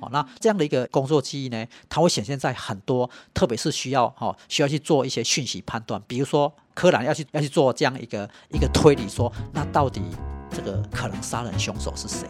[0.00, 10.02] 哦，那这样的一个工作记忆呢，它会显现在很多，特别是需要哦需要去做一些讯息判断，比如说柯南要去要去做这样一个一个推理，说那到底
[10.50, 12.26] 这个可能杀人凶手是谁？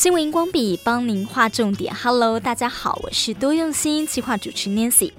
[0.00, 1.94] 新闻荧光笔帮您画重点。
[1.94, 5.12] Hello，大家好，我是多用心企划主持 Nancy。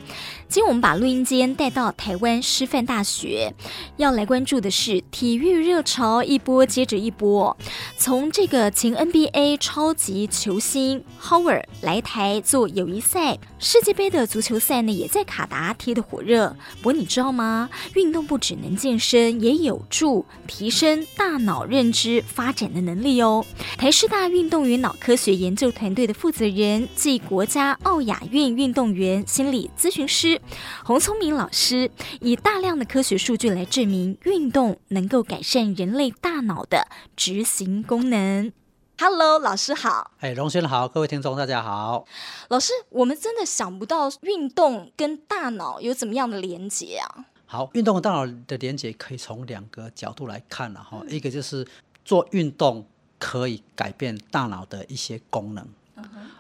[0.52, 3.54] 今天我们把录音间带到台湾师范大学，
[3.96, 7.56] 要来关注的是体育热潮一波接着一波。
[7.98, 16.54] 从这个前 NBA 超级球星 Howard 来台做友谊赛，世界杯的足球赛呢也在卡达踢得火热。
[16.82, 17.70] 不过你知道吗？
[17.94, 23.46] 运动不只能健身，也有助提升大脑认知发展的能力哦。
[23.78, 30.41] 台师大运动与脑科学研究团队的负责人暨国家奥雅运运动员心理咨询师。
[30.84, 31.90] 洪聪明老师
[32.20, 38.52] 以大量的科学数据来证明运动能够改善人类大脑的执行功能。
[39.00, 40.12] Hello，老师好。
[40.20, 42.06] 哎，荣轩好，各位听众大家好。
[42.50, 47.26] 老师，我们真的想不到运动跟大脑有怎么样的连结啊？
[47.48, 51.04] 好，运动和大脑的连结可以从两个角度来看了哈。
[51.10, 51.68] 一个就是
[52.06, 52.86] 做运动
[53.18, 55.68] 可以改变大脑的一些功能，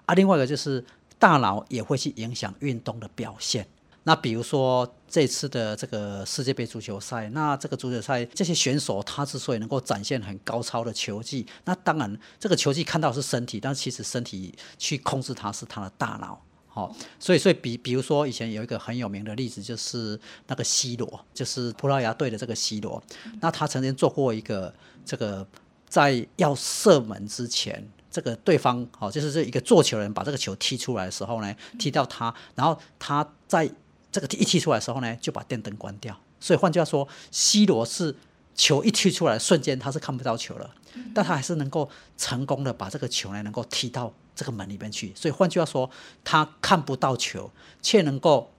[0.06, 0.86] 啊，另外一个就是
[1.18, 3.68] 大脑也会去影响运动的表现。
[4.04, 16.42] 那比如说这次的这个世界杯足球赛，那这个足球赛这些选手他之所以能够展现很高超的球技，那当然这个球技看到是身体，但其实身体去控制它是他的大脑。
[16.74, 23.04] 好，所以所以比比如说以前有一个很有名的例子，就是那个 C 罗，就是葡萄牙队的这个 C 罗，
[23.42, 24.74] 那他曾经做过一个
[25.06, 25.46] 这个
[25.90, 33.70] 在要射门之前，这个对方好就是这一个做球人把这个球踢出来的时候呢，踢到他，然后他在
[34.12, 36.20] 这个一踢出来的时候呢，就把电灯关掉。
[36.40, 38.16] 所以换句话说，C 罗是
[38.56, 40.76] 球一踢出来的瞬间，他是看不到球了，
[41.14, 45.14] 但他还是能够成功的把这个球呢，能够踢到这个门里面去。
[45.16, 45.90] 所以换句话说，
[46.24, 47.52] 他看不到球，
[47.82, 48.52] 却能够。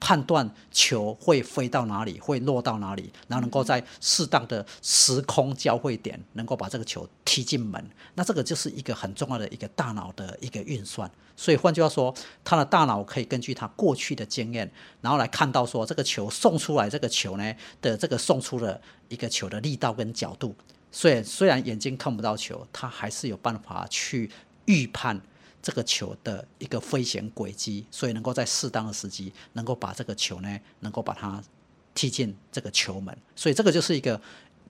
[0.00, 7.84] 判断球会飞到哪里，会落到哪里，然后能够在适当的时空交汇点，能够把这个球踢进门。
[8.14, 11.08] 那这个就是一个很重要的一个大脑的一个运算。
[11.36, 14.70] 所以换句话说，他的大脑可以根据他过去的经验，
[15.02, 20.56] 然后来看到说这个球送出来，这个球呢的这个送出的一个球的力道跟角度。
[20.90, 24.30] 所以虽然眼睛看不到球，他还是有办法去
[24.64, 25.20] 预判。
[25.62, 31.42] 这个球的一个飞行轨迹，所以能够在适当的时机，能够把这个球呢，能够把它
[31.94, 33.16] 踢进这个球门。
[33.36, 34.20] 所以这个就是一个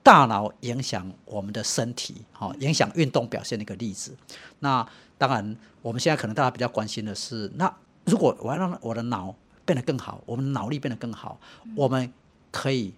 [0.03, 4.15] 大脑影响我们的身体，哈，影响运动表现的一个例子。
[4.59, 4.85] 那
[5.17, 7.73] 当然，我们现在可能大家比较关心的是，那
[8.05, 11.39] 如果我要让我的脑变得更好，我们脑力变得更好，
[11.75, 12.11] 我们
[12.51, 12.93] 可以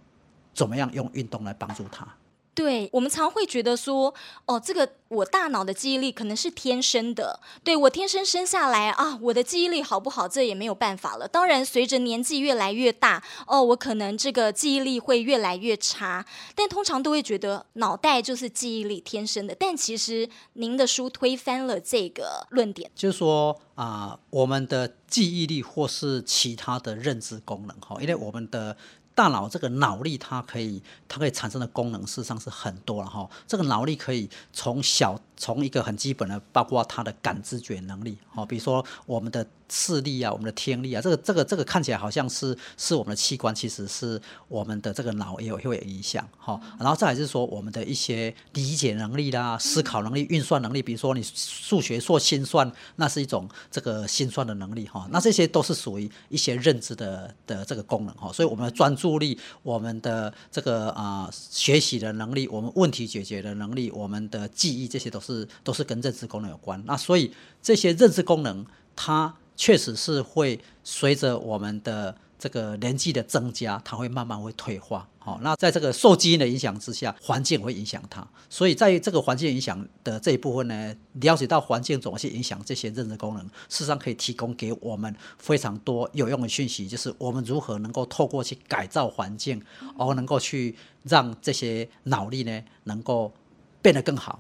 [0.54, 2.08] 怎么样用运动来帮助它？
[2.56, 4.14] 对，我们常会觉得说，
[4.46, 11.28] 哦，这个我大脑的记忆力可能是天生的，对，我天生生下来啊，我的记忆力好不好，这也没有办法了。
[11.28, 16.26] 当然，随着年纪越来越大，哦，我可能这个记忆力会越来越差。
[16.54, 28.78] 但通常都会觉得脑袋就是记忆力天生的，但其实您的书推翻了这个论点，就是说啊、我们的记忆力或是其他的认知功能，哈，因为我们的。
[29.16, 33.30] 大脑这个脑力，它可以它可以产生的功能，事实上是很多了哈。
[33.48, 39.46] 这个脑力可以从小从一个很基本的，包括他的感知觉能力，哈，比如说我们的。
[39.76, 46.62] 视力啊，我们的听力啊，这个这个这个看起来好像是是我们的器官，其实是我们的这个脑也有会有影响哈。
[46.80, 55.08] 然后再是说我们的一些理解能力啦、思考能力、运算能力，比如说你数学做心算，那是一种这个心算的能力哈。
[55.12, 58.32] 那这些都是属于一些认知的的这个功能哈。
[58.32, 66.84] 所以我们的专注力、我们的这个啊、呃、学习的能力、我们问题解决的能力、我们的记忆，这些都是都是跟认知功能有关。
[66.86, 69.34] 那所以这些认知功能它。
[69.56, 75.08] 确实是会随着我们的这个年纪的增加，它会慢慢会退化。
[75.20, 78.28] 好，那在这个受基因的影响之下，环境会影响它。
[78.50, 89.62] 所以在这个环境影响的这一部分呢，了解到环境怎么去影响这些认知功能，事实上可以提供给我们非常多有用的讯息，就是我们如何能够透过去改造环境，
[90.00, 93.32] 而能够去让这些脑力呢能够
[93.84, 94.40] 变得更好。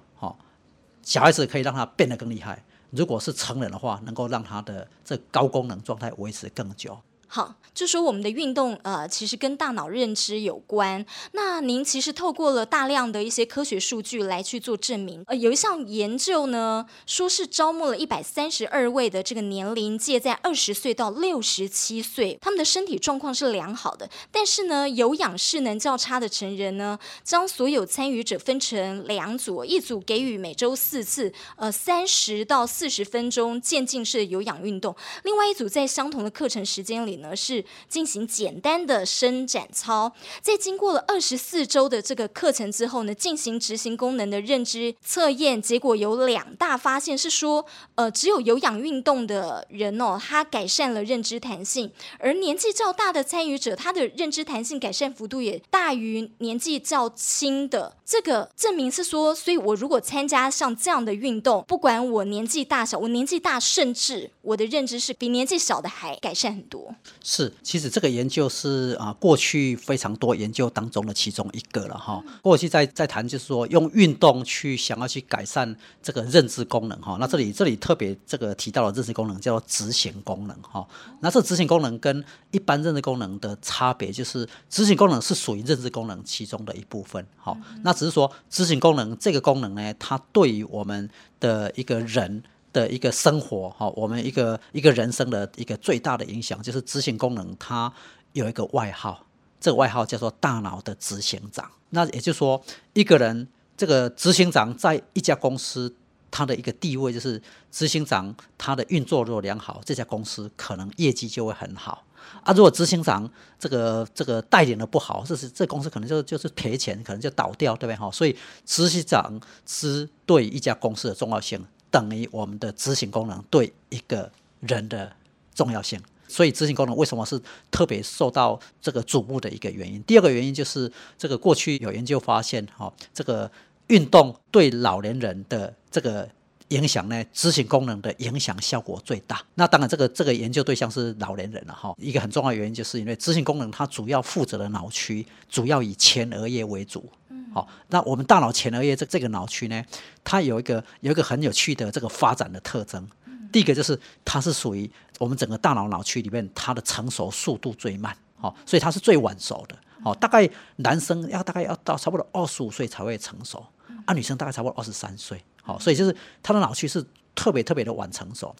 [1.03, 2.63] 小孩子可以让他变得更厉害。
[2.89, 6.97] 如果是成人的话，能够让他的这高功能状态维持更久。
[7.35, 11.03] 好，就说我们的运动，呃，其实跟大脑认知有关。
[11.31, 15.24] 那您其实透过了大量的一些科学数据来去做证明。
[15.25, 24.07] 呃，有一项研究呢，说是招募了一百三十二位的这个年龄介在二十岁到六十七岁，他们的身体状况是良好的。
[24.31, 37.23] 但是呢，有氧势能较差的成人呢，将所有参与者分成两组，一组给予每周四次，呃，三十到四十分钟渐进式的有氧运动，另外一组在相同的课程时间里。
[37.24, 47.66] 呢是进行简单的伸展操，在经过了二十四周的这个课程之后呢，进行执行功能的认知测验，结果有两大发现是说，
[47.96, 57.96] 呃，只有有氧运动的人哦，他改善了认知弹性，而年纪较大的参与者，他的认知弹性改善幅度也大于年纪较轻的。
[58.06, 66.94] 这个证明是说，所以我如果参加像这样的运动，不管我年纪大小，我年纪大，甚至我的认知是比年纪小的还改善很多。
[67.21, 72.24] 是，其实这个研究是啊，过去非常多研究当中的其中一个了哈。
[72.42, 77.18] 过去在在谈就是说，用运动去想要去改善这个认知功能哈。
[77.19, 80.86] 那这里这里特别这个提到的认知功能叫做执行功能哈。
[81.19, 87.56] 那这执行功能跟一般认知功能的差别就是，执行功能是属于认知功能其中的一部分哈。
[87.83, 92.44] 那只是说执行功能这个功能呢，它对于我们的一个人。
[92.74, 97.94] 的一个生活哈，我们一个一个人生的一个最大的影响就是执行功能，它
[98.34, 99.25] 有一个外号，
[99.62, 101.72] 这个外号叫做大脑的执行长。
[101.92, 102.62] 那也就是说，
[102.94, 103.48] 一个人
[103.78, 105.96] 这个执行长在一家公司，
[106.31, 107.40] 他的一个地位就是
[107.72, 112.04] 执行长，他的运作如果良好，这家公司可能业绩就会很好
[112.44, 112.52] 啊。
[112.54, 113.30] 如果执行长
[113.60, 118.10] 这个这个带领的不好，这是这公司可能就就是赔钱，可能就倒掉，对不对哈？
[118.10, 118.36] 所以
[118.66, 121.64] 执行长是对一家公司的重要性。
[121.94, 124.31] 等于我们的执行功能对一个
[124.62, 125.16] 人的
[125.54, 130.01] 重要性，所以执行功能为什么是特别受到这个瞩目的一个原因？
[130.01, 133.50] 第二个原因就是这个过去有研究发现，哈，这个
[133.90, 136.28] 运动对老年人的这个
[136.69, 139.39] 影响呢，执行功能的影响效果最大。
[139.54, 141.94] 那当然，这个这个研究对象是老年人了，哈。
[142.00, 147.07] 一个很重要的原因就是因为执行功能它主要负责的脑区主要以前额叶为主。
[147.53, 149.83] 好，那我们大脑前额叶这这个脑区呢，
[150.23, 153.07] 它有一个有一个很有趣的这个发展的特征。
[153.51, 154.89] 第一个就是它是属于
[155.19, 159.75] 我们整个大脑脑区里面它的成熟速度最慢，好，所以它是最晚熟的。
[160.03, 163.63] 好，大概男生要大概要到差不多二十五岁才会成熟，
[164.05, 165.39] 啊，女生大概差不多二十三岁。
[165.61, 167.05] 好，所以就是它的脑区是
[167.35, 168.53] 特别特别的晚成熟，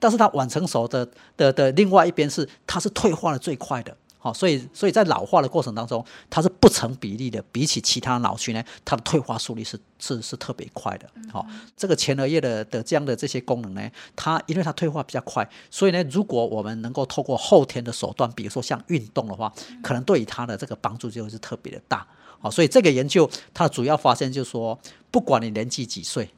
[0.00, 3.96] 但是它晚成熟的的的另外一边是它是退化的最快的。
[4.22, 11.08] 好，所以所以在老化的过程当中，它是不成比例的，比起其他脑区呢，它的退化速率是是是特别快的。
[11.32, 19.50] 好，这个前额叶的的这样的这些功能呢，它因为它退化比较快，所以呢，如果我们能够透过后天的手段，比如说像运动的话，
[19.82, 22.06] 可能对于它的这个帮助就会是特别的大。
[22.38, 24.78] 好，所以这个研究它的主要发现就是说，
[25.10, 26.28] 不管你年纪几岁，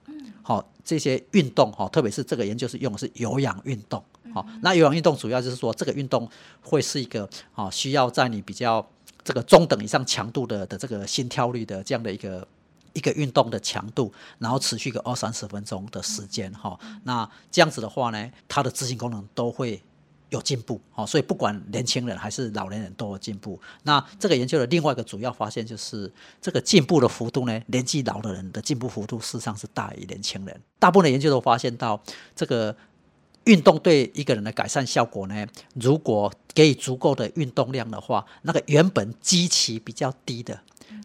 [0.42, 4.00] 好，这些运动哈，特别是这个研究是用的是有氧运动。
[4.32, 6.28] 好，那有氧运动主要就是说，这个运动
[6.62, 8.86] 会是一个啊，需要在你比较
[9.22, 12.46] 这个中等以上强度的的这个心跳率的这样的一个
[12.94, 16.78] 一个运动的强度，然后持续个二三十分钟的时间哈。
[17.04, 19.82] 那这样子的话呢，它的执行功能都会
[20.30, 20.80] 有进步。
[20.90, 23.60] 好，所以不管年轻人还是老年人都有进步。
[23.82, 30.60] 那这个研究的另外一个主要发现就是，这个进步的幅度呢，年纪老的人的进步幅度事实上是大于年轻人。
[30.78, 32.02] 大部分的研究都发现到
[32.34, 32.74] 这个。
[33.44, 40.58] 运动对一个人的改善效果呢，如果给予足够的运动量的话，那个原本基期比较低的，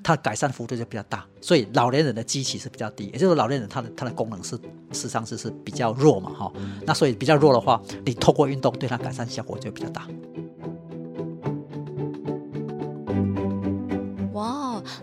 [0.03, 1.25] 它的改善幅度就比较大。
[1.41, 4.55] 所以老年人的基期是比较低，也就是老年人他的他的功能是
[4.91, 6.51] 事实上是是比较弱嘛，哈。
[6.85, 10.07] 那所以比较弱的话，你透过运动对他改善效果就比较大。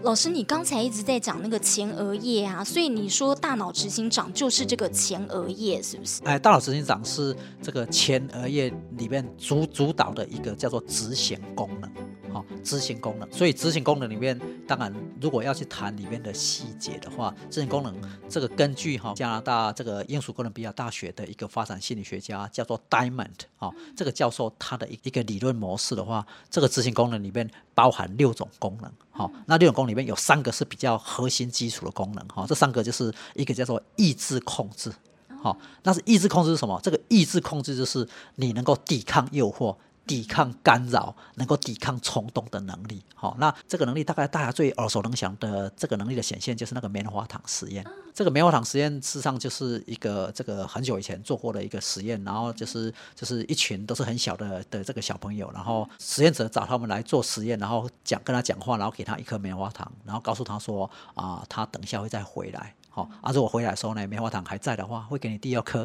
[0.02, 6.22] 老师，你刚才一直在讲那个前额叶啊，所以你说大脑执行长就是这个前额叶，是不是？
[6.24, 11.90] 哎，大脑执行长是这个前额叶里面主主导的一个叫做执行功能。
[12.34, 14.36] 好，执行功能，所以执行功能里面，
[14.66, 17.94] 当然如果要去谈里面的细节的话，执行功能
[18.28, 34.92] 这个根据哈加拿大这个英属哥伦比亚大学的一个发展心理学家叫做 Diamond 啊，这个教授他的一一个理论模式的话，这个执行功能里面包含六种功能，好，那六种功能里面有三个是比较核心基础的功能，哈，这三个就是一个叫做意志控制，
[35.40, 36.80] 好，那是意志控制是什么？
[36.82, 39.76] 这个意志控制就是你能够抵抗诱惑。
[40.06, 43.02] 抵抗干扰、能够抵抗冲动的能力。
[43.14, 47.84] 好，那这个能力大概大家最耳熟能详的这个能力的显现，就是那个棉花糖实验。
[48.12, 62.74] 这个棉花糖实验事实上就是一个这个很久以前做过的一个实验，然后就是就是一群都是很小的的这个小朋友，然后实验者找他们来做实验，然后讲跟他讲话，然后给他一颗棉花糖，然后告诉他说啊，他等一下会再回来。
[62.90, 65.84] 好，啊，如果回来的时候呢，棉花糖还在的话，会给你第二颗。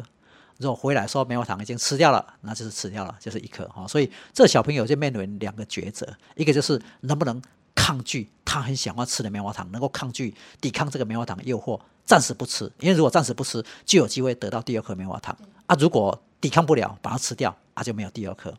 [0.60, 3.88] 如果回来说棉花糖已经吃掉了，那就是吃掉了，就是一颗哈。
[3.88, 7.40] 所以这小朋友就面临两个抉择，一个就是能不能
[7.74, 12.70] 抗拒他很想要吃的棉花糖，能够抗拒抵抗这个棉花糖的诱惑，暂时不吃。
[12.80, 15.74] 因为如果暂时不吃，就有机会得到第二颗棉花糖啊。
[15.80, 18.52] 如果抵抗不了，把它吃掉，啊就没有第二颗。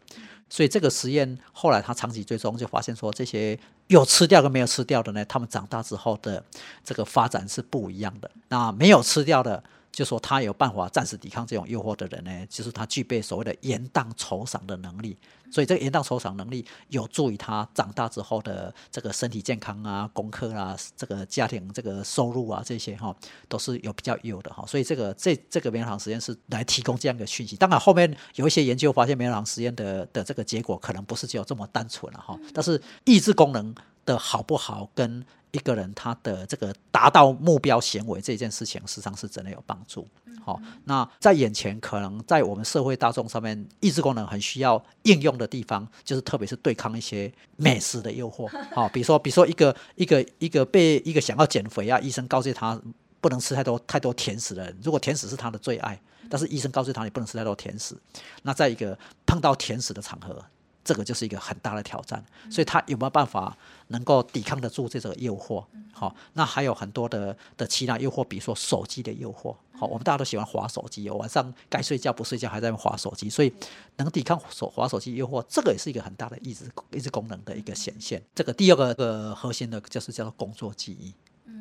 [0.49, 6.43] 所以这个实验后来他长期追踪就发现说，这些有吃掉跟没有吃掉的呢，他们长大之后的
[6.83, 8.31] 这个发展是不一样的。
[8.47, 9.63] 那没有吃掉的。
[9.91, 15.17] 就说他有办法暂时抵抗这种诱惑的人呢，就是他具备所谓的延宕酬赏的能力，
[15.51, 23.13] 所以这个延宕酬赏能力有助于他长大之后的这个身体健康啊、功课啊、这个家庭这个收入啊这些哈，
[23.49, 24.65] 都是有比较有的哈。
[24.65, 27.57] 所以这个这这个棉花糖实验是来提供这样一个讯息。
[27.57, 40.07] 当然后面有一些研究发现棉花糖实验的的这个结果可能不是只有这么单纯了哈，但是抑制功能的好不好跟一个人他的这个达到目标行为这件事情，实际上是真的有帮助。
[40.43, 48.49] 好，那在眼前可能在我们社会大众上面，意志功能很需要应用的地方，就是特别是对抗一些美食的诱惑。
[48.73, 52.79] 好，比如说，比如说一个一个一个被一个想要减肥啊，医生告诫他
[53.19, 57.95] 不能吃太多太多甜食的人，如果甜食是他的最爱，但是医生告诉他你不能吃太多甜食，
[58.41, 60.43] 那在一个碰到甜食的场合。
[60.83, 63.55] 这个就是一个很大的挑战，所以他有没有办法
[63.87, 65.63] 能够抵抗得住这种诱惑？
[65.93, 69.55] 好，那还有很多的的其他诱惑，比如说手机的诱惑。
[69.77, 73.53] 好，我们大家都喜欢滑手机，晚上该睡觉不睡觉还在滑手机，所以
[73.97, 78.21] 能抵抗手滑手机诱惑，这个也是一个很大的意志意志功能的一个显现。
[78.33, 81.13] 这个第二个个核心的就是叫做工作记忆。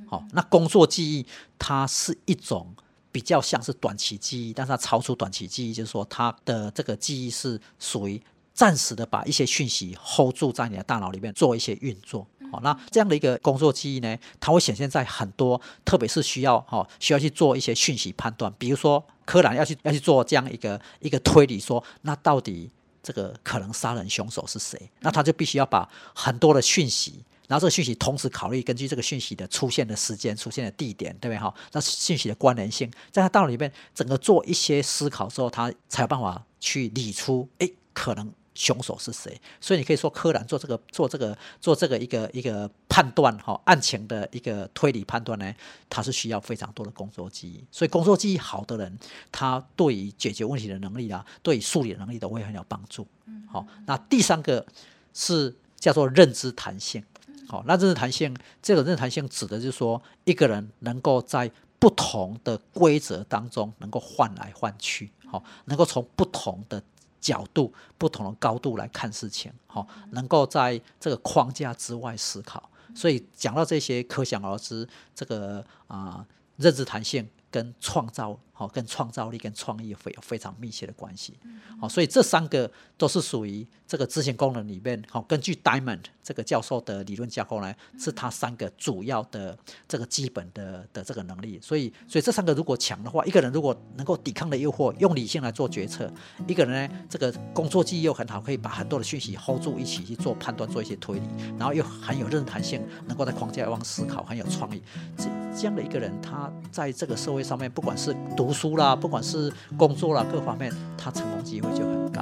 [0.09, 1.27] 好，那工作记忆
[1.59, 2.75] 它是一种
[3.13, 8.21] 比较像是短期记忆，但是它超出短期记忆，就是说它的这个记忆是属于。
[8.61, 22.71] 暂时的把一些讯息 hold 住在你的大脑里面做一些运作，好，那这样的一个工作记忆呢，它会显现在很多，特别是需要哈需要去做一些讯息判断，比如说柯南要去要去做这样一个一个推理，说那到底
[23.03, 24.91] 这个可能杀人凶手是谁？
[25.01, 31.55] 那他就必须要把很多的讯息，然后这个讯息同时考虑，根据这个讯息的出现的时间、出现的地点，对不对哈？
[31.73, 38.31] 那讯息的关联性，在他大脑里面整个做一些思考之后，他才有办法去理出，诶，可能。
[38.55, 39.41] 凶手是谁？
[39.61, 45.55] 所以你可以说柯南做这个做这个做这个一个一个判断哈案情的一个推理判断呢，
[45.89, 47.65] 他是需要非常多的工作记忆。
[47.71, 48.99] 所以工作记忆好的人，
[49.31, 53.07] 他对于解决问题的能力啊，对于数理的能力都会很有帮助。
[53.49, 54.67] 好，那第三个
[55.15, 57.03] 是叫做认知弹性。
[57.49, 66.83] 好，那认知弹性这个认知弹性指的就是说一个人能够在不同的规则当中能够换来换去，好，能够从不同的。
[67.21, 72.71] 角度不同的高度来看事情，好，能够在这个框架之外思考。
[72.95, 78.39] 所以讲到这些，可想而知，这个啊、认知弹性跟创造。
[78.61, 81.33] 好，跟创造力、跟创意会有非常密切的关系。
[81.81, 85.03] 好，所以这三个都是属于这个执行功能里面。
[85.09, 91.59] 好，根据 Diamond 这个教授的理论架构呢，是他三个主要的这个基本的的这个能力。
[91.63, 96.07] 所以，所以这三个如果强的话，一个人如果能够抵抗的诱惑，用理性来做决策；
[96.47, 101.27] 一个人呢，这个工作记忆又很好，可以把很多的讯息 hold 住，一起去做判断、做一些推理，
[101.59, 104.83] 然后又很有认知弹性，能够在框架外思考，很有创意。
[105.17, 105.25] 这
[105.57, 112.21] 这样的一个人，他在这个社会上面，不管是读读书啦，不管是工作啦，各方面，他成功机会就很高。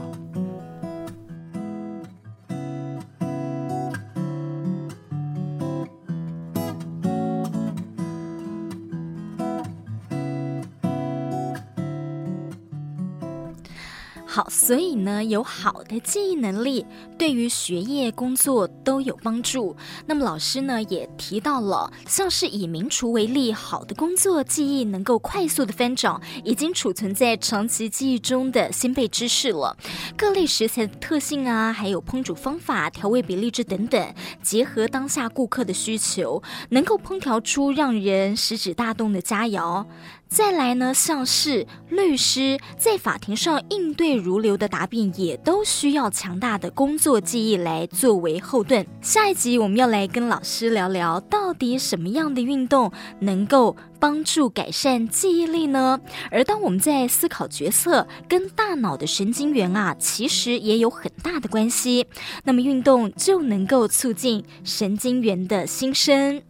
[14.38, 16.86] 好，所以呢，有好的记忆能力，
[17.18, 19.74] 对于学业、工作都有帮助。
[20.06, 29.76] 那么老师呢，也提到了，像是以名厨为例，好的工作记忆能够快速的翻找已经储存在长期记忆中的先辈知识了。
[30.16, 39.84] 各类食材的特性啊，还有烹煮方法、调味比例制等等，结合当下顾客的需求，能够烹调出让人食指大动的佳肴。
[40.28, 48.86] 再来呢，像是律师在法庭上应对如流的答辩，也都需要强大的工作记忆来作为后盾。
[49.00, 55.98] 下一集我们要来跟老师聊聊，到底什么样的运动能够帮助改善记忆力呢？
[56.30, 62.06] 而当我们在思考决策，跟大脑的神经元啊，其实也有很大的关系。
[62.44, 66.42] 那么运动就能够促进神经元的新生。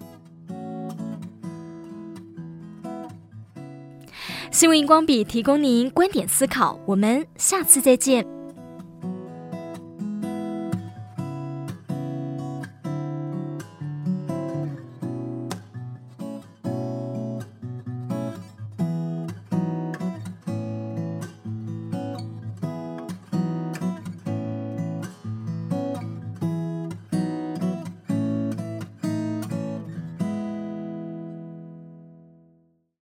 [4.51, 8.38] 新闻荧光笔提供您观点思考，我们下次再见。